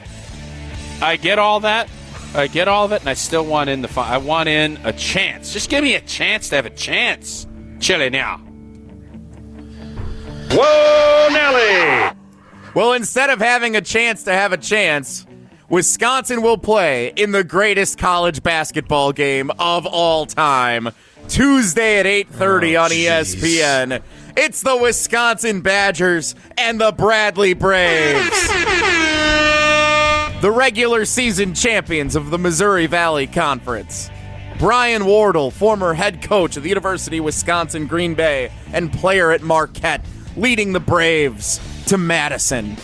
[1.02, 1.89] I get all that.
[2.36, 3.88] I get all of it, and I still want in the.
[3.88, 5.52] Fi- I want in a chance.
[5.52, 7.48] Just give me a chance to have a chance.
[7.80, 8.39] Chile now.
[10.52, 12.12] Whoa, Nelly!
[12.76, 15.26] Well, instead of having a chance to have a chance,
[15.69, 20.89] Wisconsin will play in the greatest college basketball game of all time.
[21.27, 24.01] Tuesday at 8:30 Oh, on ESPN.
[24.36, 28.47] It's the Wisconsin Badgers and the Bradley Braves.
[30.41, 34.10] the regular season champions of the Missouri Valley Conference.
[34.58, 39.41] Brian Wardle, former head coach of the University of Wisconsin Green Bay and player at
[39.43, 40.03] Marquette,
[40.36, 42.75] leading the Braves to Madison.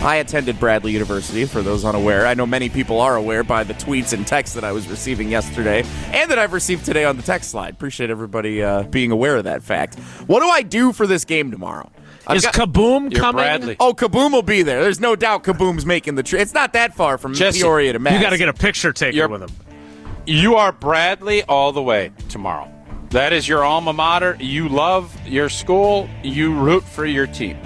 [0.00, 2.24] I attended Bradley University, for those unaware.
[2.26, 5.28] I know many people are aware by the tweets and texts that I was receiving
[5.28, 5.82] yesterday
[6.12, 7.74] and that I've received today on the text slide.
[7.74, 9.98] Appreciate everybody uh, being aware of that fact.
[10.28, 11.90] What do I do for this game tomorrow?
[12.28, 13.40] I've Is got- Kaboom You're coming?
[13.42, 13.76] Bradley.
[13.80, 14.82] Oh, Kaboom will be there.
[14.82, 16.42] There's no doubt Kaboom's making the trip.
[16.42, 18.20] It's not that far from Jesse, Peoria to Madison.
[18.20, 19.50] You got to get a picture taken You're- with him.
[20.26, 22.70] You are Bradley all the way tomorrow.
[23.10, 24.36] That is your alma mater.
[24.38, 26.08] You love your school.
[26.22, 27.56] You root for your team.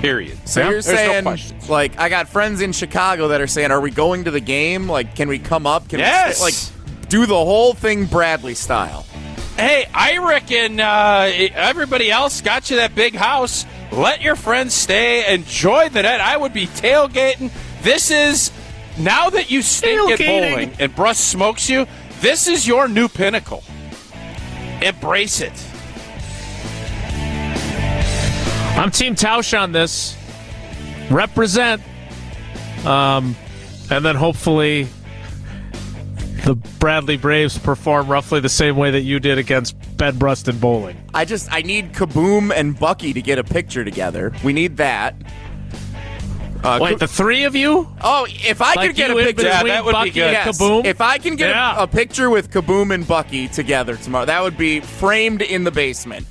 [0.00, 0.38] Period.
[0.48, 0.66] So Yeah.
[0.70, 1.68] you're There's no saying, questions.
[1.68, 4.88] like, I got friends in Chicago that are saying, "Are we going to the game?
[4.88, 5.88] Like, can we come up?
[5.88, 6.42] Can Yes.
[6.42, 6.72] we stay?
[7.00, 9.04] like do the whole thing Bradley style?"
[9.58, 13.66] Hey, I reckon uh, everybody else got you that big house.
[13.92, 15.34] Let your friends stay.
[15.34, 16.20] Enjoy the net.
[16.20, 17.50] I would be tailgating.
[17.82, 18.52] This is
[18.96, 20.50] now that you stink at Tailgating.
[20.50, 21.86] bowling and Bruss smokes you.
[22.22, 23.62] This is your new pinnacle.
[24.80, 25.52] Embrace it.
[28.76, 30.16] I'm Team Tausch on this.
[31.10, 31.82] Represent.
[32.86, 33.36] Um,
[33.90, 34.88] and then hopefully
[36.44, 40.96] the Bradley Braves perform roughly the same way that you did against Ben Bruston Bowling.
[41.12, 44.32] I just I need Kaboom and Bucky to get a picture together.
[44.42, 45.14] We need that.
[46.62, 47.86] Uh, Wait, the three of you?
[48.02, 49.94] oh, if I Like could get a you in picture, Yeah, between that would be
[49.94, 50.32] Bucky good.
[50.32, 50.58] Yes.
[50.58, 50.84] Kaboom?
[50.84, 51.78] If I can get Yeah.
[51.80, 55.70] a, a picture with Kaboom and Bucky together tomorrow, that would be framed in the
[55.70, 56.26] basement.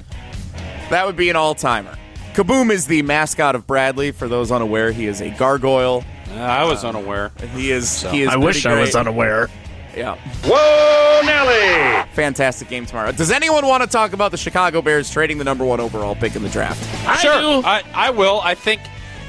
[0.92, 1.96] That would be an all timer.
[2.34, 4.12] Kaboom is the mascot of Bradley.
[4.12, 6.04] For those unaware, he is a gargoyle.
[6.32, 7.32] Uh, I was unaware.
[7.56, 8.04] He is.
[8.04, 8.30] He is.
[8.30, 9.50] I wish pretty I was unaware.
[9.96, 10.16] Yeah.
[10.46, 12.08] Whoa, Nelly!
[12.14, 13.12] Fantastic game tomorrow.
[13.12, 16.36] Does anyone want to talk about the Chicago Bears trading the number one overall pick
[16.36, 16.82] in the draft?
[17.08, 17.68] I sure, do.
[17.68, 18.40] I, I will.
[18.42, 18.82] I think,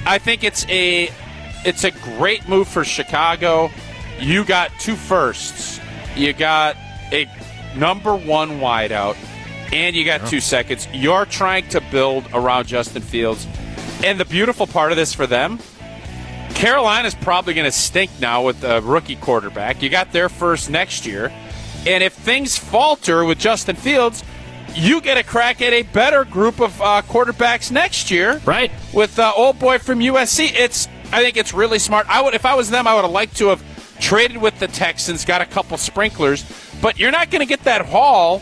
[0.06, 1.10] I think it's a,
[1.64, 3.70] it's a great move for Chicago.
[4.18, 5.80] You got two firsts.
[6.14, 6.76] You got
[7.10, 7.26] a
[7.74, 9.16] number one wideout,
[9.72, 10.86] and you got two seconds.
[10.92, 13.46] You're trying to build around Justin Fields,
[14.04, 15.58] and the beautiful part of this for them,
[16.54, 19.82] Carolina's probably going to stink now with a rookie quarterback.
[19.82, 21.32] You got their first next year,
[21.86, 24.24] and if things falter with Justin Fields.
[24.72, 28.70] You get a crack at a better group of uh, quarterbacks next year, Right.
[28.94, 30.52] with uh, old boy from USC.
[30.54, 32.06] It's I think it's really smart.
[32.08, 33.64] I would if I was them, I would have liked to have
[33.98, 36.44] traded with the Texans, got a couple sprinklers,
[36.80, 38.40] but you're not going to get that haul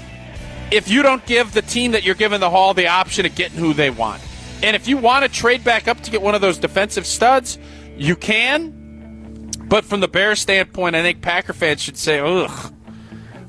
[0.71, 3.59] if you don't give the team that you're giving the Hall the option of getting
[3.59, 4.23] who they want.
[4.63, 7.59] And if you want to trade back up to get one of those defensive studs,
[7.97, 9.51] you can.
[9.69, 12.75] But from the Bears standpoint, I think Packer fans should say, ugh.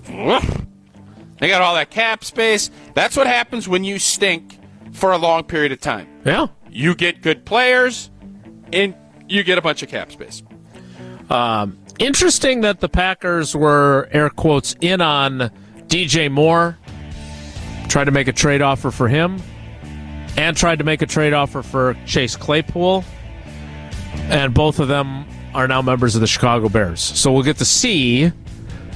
[0.10, 0.65] Ugh.
[1.39, 2.69] They got all that cap space.
[2.93, 4.60] That's what happens when you stink
[4.91, 6.08] for a long period of time.
[6.25, 6.47] Yeah.
[6.69, 8.12] You get good players,
[8.73, 8.93] and
[9.27, 10.43] you get a bunch of cap space.
[11.29, 15.51] Um, interesting that the Packers were, air quotes, in on
[15.88, 16.77] DJ Moore,
[17.89, 19.41] tried to make a trade offer for him,
[20.38, 23.04] and tried to make a trade offer for Chase Claypool.
[24.30, 27.02] And both of them are now members of the Chicago Bears.
[27.02, 28.32] So we'll get to see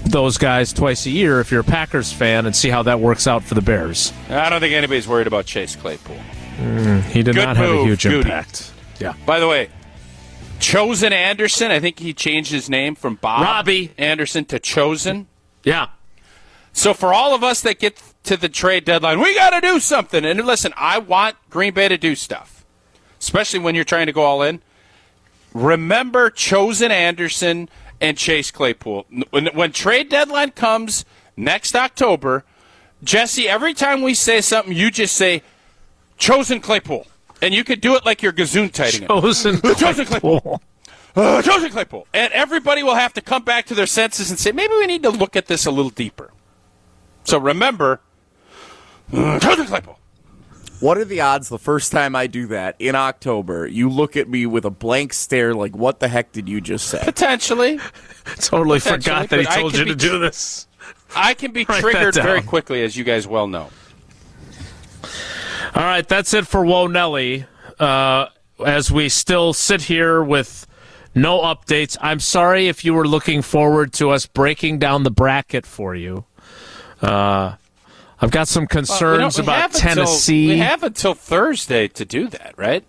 [0.06, 3.26] those guys twice a year if you're a Packers fan and see how that works
[3.26, 4.12] out for the Bears.
[4.30, 6.18] I don't think anybody's worried about Chase Claypool.
[6.58, 8.18] Mm, he did Good not have a huge Goody.
[8.18, 8.72] impact.
[9.00, 9.14] Yeah.
[9.26, 9.70] By the way,
[10.60, 13.92] Chosen Anderson, I think he changed his name from Bob Robbie.
[13.98, 15.28] Anderson to Chosen.
[15.64, 15.88] Yeah.
[16.74, 19.80] So for all of us that get to the trade deadline, we got to do
[19.80, 20.24] something.
[20.26, 22.66] And listen, I want Green Bay to do stuff,
[23.20, 24.62] especially when you're trying to go all in.
[25.54, 27.70] Remember Chosen Anderson
[28.02, 29.06] and Chase Claypool.
[29.30, 31.06] When, when trade deadline comes
[31.38, 32.44] next October,
[33.04, 35.44] Jesse, every time we say something, you just say
[36.18, 37.08] Chosen Claypool.
[37.42, 39.10] And you could do it like you're gazoon tighting it.
[39.10, 40.62] Chosen Chosen Claypool.
[41.16, 42.08] Uh, Chosen Claypool.
[42.14, 45.04] And everybody will have to come back to their senses and say, maybe we need
[45.04, 46.32] to look at this a little deeper.
[47.26, 48.00] So remember,
[49.14, 50.00] Chosen Claypool.
[50.80, 54.28] What are the odds the first time I do that in October, you look at
[54.28, 57.00] me with a blank stare like, what the heck did you just say?
[57.02, 57.80] Potentially.
[58.40, 60.68] Totally Potentially, forgot that he told you to be do this.
[61.16, 63.70] I can be Write triggered very quickly, as you guys well know.
[65.76, 67.46] All right, that's it for Whoa Nelly.
[67.80, 68.28] Uh,
[68.66, 70.68] as we still sit here with
[71.16, 75.66] no updates, I'm sorry if you were looking forward to us breaking down the bracket
[75.66, 76.26] for you.
[77.02, 77.56] Uh,
[78.24, 80.48] I've got some concerns You know, we about have until- Tennessee.
[80.48, 82.84] we have until Thursday to do that, right?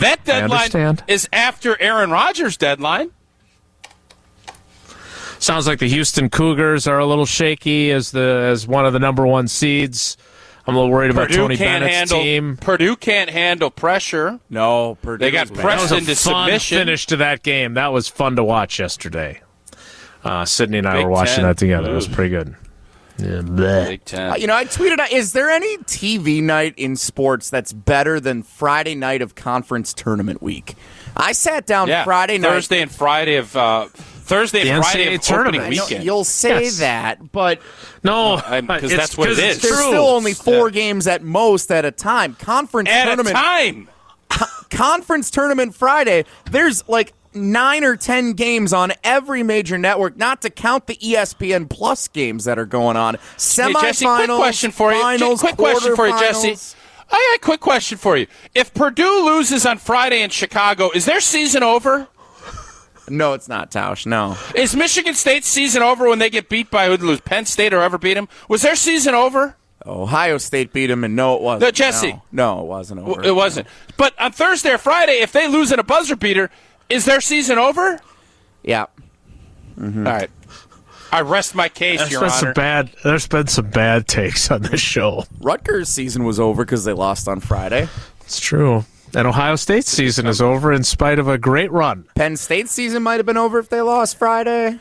[0.00, 3.10] That deadline is after Aaron Rodgers' deadline.
[5.38, 8.98] Sounds like the Houston Cougars are a little shaky as the as one of the
[8.98, 10.16] number one seeds.
[10.66, 12.56] I'm a little worried about Purdue Tony can't Bennett's handle team.
[12.58, 14.38] Purdue can't handle pressure.
[14.50, 15.60] No, Purdue They got is bad.
[15.60, 16.78] pressed That was into a fun submission.
[16.78, 17.74] finish to that game.
[17.74, 19.40] That was fun to watch yesterday.
[20.22, 21.44] Uh, Sydney and I Big were watching Ten.
[21.44, 21.90] that together.
[21.90, 22.54] It was pretty good.
[23.20, 23.88] Yeah, bleh.
[23.88, 24.30] Big Ten.
[24.32, 28.18] Uh, You know, I tweeted out, is there any TV night in sports that's better
[28.20, 30.74] than Friday night of conference tournament week?
[31.16, 32.48] I sat down yeah, Friday night.
[32.48, 35.62] Thursday and Friday of uh, Thursday and Friday NCAA of tournament.
[35.64, 36.04] opening weekend.
[36.04, 36.78] you'll say Yes.
[36.78, 37.60] that, but
[38.04, 39.60] No, 'cause that's what it's is.
[39.60, 39.86] there's true.
[39.88, 42.36] still only four games at most at a time.
[42.38, 43.88] Conference At a tournament time.
[44.70, 50.50] conference tournament Friday, there's like nine or ten games on every major network, not to
[50.50, 53.14] count the ESPN Plus games that are going on.
[53.14, 55.00] Hey, Semifinals, Jesse, quick question for you.
[55.00, 56.76] finals, quick question for you, Jesse.
[57.12, 58.26] I got a quick question for you.
[58.54, 62.08] If Purdue loses on Friday in Chicago, is their season over?
[63.08, 64.06] No, it's not Tausch.
[64.06, 64.36] No.
[64.54, 67.82] Is Michigan State's season over when they get beat by who'd lose Penn State or
[67.82, 68.28] ever beat them?
[68.48, 69.56] Was their season over?
[69.84, 71.62] Ohio State beat them, and no, it wasn't.
[71.62, 72.12] No, Jesse.
[72.30, 73.22] No, no it wasn't over.
[73.22, 73.66] It wasn't.
[73.96, 76.50] But on Thursday or Friday, if they lose in a buzzer beater,
[76.90, 78.00] is their season over?
[78.62, 78.86] Yeah.
[79.80, 80.30] All right.
[81.12, 82.90] I rest my case, There's Your been some bad.
[83.02, 85.24] There's been some bad takes on this show.
[85.40, 87.88] Rutgers' season was over because they lost on Friday.
[88.20, 88.84] It's true.
[89.12, 92.04] And Ohio State's season is over in spite of a great run.
[92.14, 94.78] Penn State's season might have been over if they lost Friday.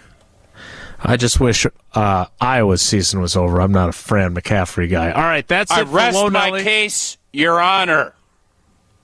[1.01, 3.59] I just wish uh, Iowa's season was over.
[3.59, 5.11] I'm not a Fran McCaffery guy.
[5.11, 6.63] All right, that's I it for rest Low my Nelly.
[6.63, 8.13] case, Your Honor.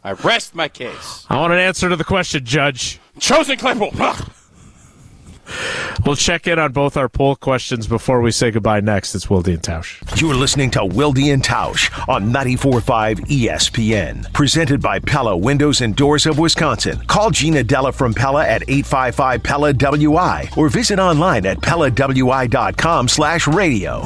[0.06, 1.26] I rest my case.
[1.30, 3.00] I want an answer to the question, Judge.
[3.20, 3.90] Chosen Claypool.
[4.00, 4.30] Ah.
[6.06, 9.16] We'll check in on both our poll questions before we say goodbye next.
[9.16, 10.22] It's Wilde and Tausch.
[10.22, 14.32] You're listening to Wilde and Tausch on 94.5 ESPN.
[14.32, 17.00] Presented by Pella Windows and Doors of Wisconsin.
[17.08, 23.48] Call Gina Della from Pella at 855 Pella WI or visit online at PellaWI.com slash
[23.48, 24.04] radio.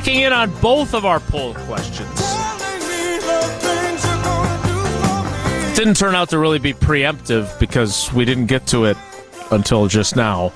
[0.00, 2.08] Checking in on both of our poll questions.
[5.76, 8.96] Didn't turn out to really be preemptive because we didn't get to it
[9.50, 10.54] until just now.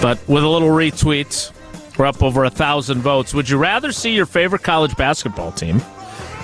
[0.00, 1.50] But with a little retweet,
[1.98, 3.34] we're up over a thousand votes.
[3.34, 5.80] Would you rather see your favorite college basketball team,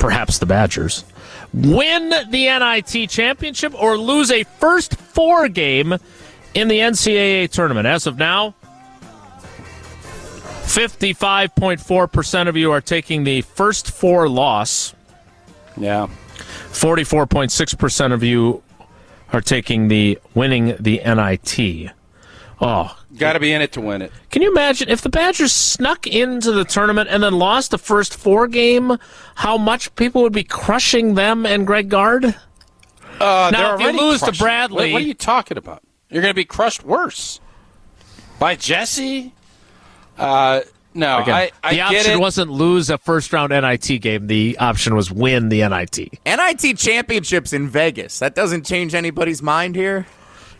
[0.01, 1.05] perhaps the Badgers,
[1.55, 5.95] win the NIT championship or lose a first four game
[6.55, 7.87] in the NCAA tournament?
[7.87, 8.57] As of now,
[10.71, 14.95] 55.4% of you are taking the first four loss.
[15.77, 16.07] Yeah.
[16.69, 18.63] 44.6% of you
[19.33, 21.91] are taking the winning the NIT.
[22.61, 24.13] Oh, Got to be in it to win it.
[24.31, 28.15] can you imagine if the Badgers snuck into the tournament and then lost the first
[28.15, 28.97] four game,
[29.35, 32.27] how much people would be crushing them and Greg Gard?
[33.19, 35.83] Uh, Now, if you already lose to Bradley- what, what are you talking about?
[36.11, 37.41] You're going to be crushed worse
[38.39, 39.35] by Jesse.
[40.21, 40.61] Uh,
[40.93, 42.21] no, Again, I, I the get option it.
[42.21, 44.27] wasn't lose a first round NIT game.
[44.27, 46.19] The option was win the NIT.
[46.27, 48.19] NIT championships in Vegas.
[48.19, 50.07] That doesn't change anybody's mind here.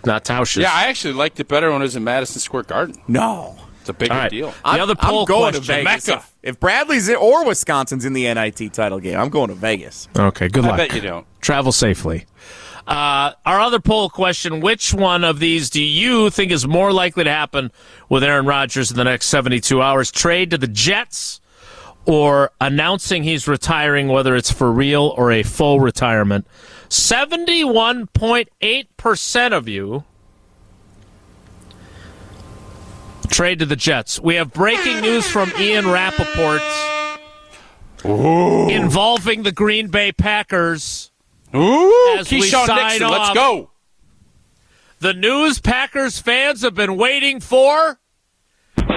[0.05, 0.57] Not Tausch's.
[0.59, 2.97] yeah, I actually liked it better when it was in Madison Square Garden.
[3.09, 3.57] No.
[3.81, 4.31] It's a bigger All right.
[4.31, 4.51] deal.
[4.51, 5.85] The I'm, other I'm poll going to question.
[5.85, 6.07] Vegas.
[6.09, 6.19] Mecca.
[6.21, 10.07] If, if Bradley's in, or Wisconsin's in the NIT title game, I'm going to Vegas.
[10.17, 10.81] Okay, good I luck.
[10.81, 11.27] I bet you don't.
[11.41, 12.25] Travel safely.
[12.87, 17.25] Uh, our other poll question which one of these do you think is more likely
[17.25, 17.71] to happen
[18.09, 20.11] with Aaron Rodgers in the next 72 hours?
[20.11, 21.41] Trade to the Jets
[22.07, 26.47] or announcing he's retiring, whether it's for real or a full retirement?
[26.89, 30.05] 71.8% of you
[33.29, 34.19] trade to the Jets.
[34.21, 36.61] We have breaking news from Ian Rapoport
[38.05, 41.10] involving the Green Bay Packers.
[41.55, 43.11] Ooh, As Keisean Nixon, off.
[43.11, 43.71] let's go.
[45.01, 47.99] The news Packers fans have been waiting for.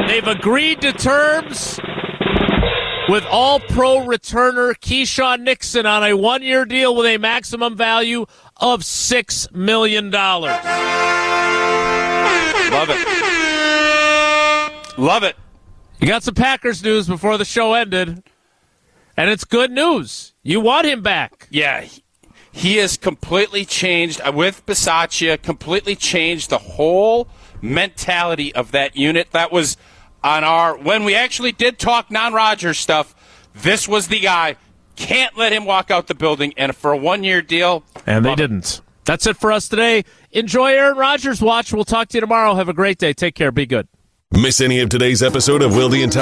[0.08, 1.80] They've agreed to terms
[3.10, 8.26] with all pro returner Keisean Nixon on a one year deal with a maximum value
[8.58, 10.12] of $6 million.
[10.12, 10.44] Love
[12.90, 13.08] it.
[14.98, 15.36] Love it.
[16.00, 18.24] You got some Packers news before the show ended,
[19.16, 20.34] and it's good news.
[20.44, 21.48] You want him back.
[21.50, 21.86] Yeah,
[22.54, 25.42] he- he has completely changed uh, with Bisaccia.
[25.42, 27.28] Completely changed the whole
[27.62, 29.32] mentality of that unit.
[29.32, 29.76] That was
[30.24, 33.16] on our when we actually did talk non-Rodgers stuff.
[33.54, 34.56] This was the guy.
[34.96, 36.54] Can't let him walk out the building.
[36.56, 38.82] And for a one-year deal, And they didn't.
[39.06, 40.04] That's it for us today.
[40.32, 41.74] Enjoy Aaron Rodgers watch.
[41.74, 42.54] We'll talk to you tomorrow.
[42.56, 43.12] Have a great day.
[43.14, 43.52] Take care.
[43.52, 43.88] Be good.
[44.32, 46.16] Miss any of today's episode of Wilde and Tausch?